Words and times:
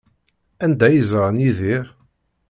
Anda 0.63 0.83
ay 0.87 0.99
ẓran 1.11 1.37
Yidir? 1.43 1.87